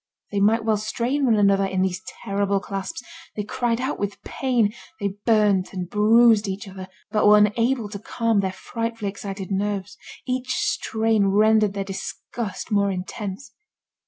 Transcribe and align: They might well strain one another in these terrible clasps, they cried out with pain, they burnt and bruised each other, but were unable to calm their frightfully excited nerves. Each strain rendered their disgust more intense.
They 0.31 0.39
might 0.39 0.65
well 0.65 0.77
strain 0.77 1.25
one 1.25 1.35
another 1.35 1.63
in 1.67 1.83
these 1.83 2.01
terrible 2.23 2.59
clasps, 2.59 3.03
they 3.35 3.43
cried 3.43 3.79
out 3.79 3.99
with 3.99 4.19
pain, 4.23 4.73
they 4.99 5.09
burnt 5.27 5.73
and 5.73 5.87
bruised 5.87 6.47
each 6.47 6.67
other, 6.67 6.87
but 7.11 7.27
were 7.27 7.37
unable 7.37 7.87
to 7.89 7.99
calm 7.99 8.39
their 8.39 8.51
frightfully 8.51 9.11
excited 9.11 9.51
nerves. 9.51 9.99
Each 10.25 10.55
strain 10.55 11.27
rendered 11.27 11.75
their 11.75 11.83
disgust 11.83 12.71
more 12.71 12.89
intense. 12.89 13.51